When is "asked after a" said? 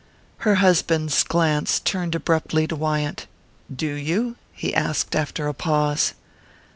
4.73-5.53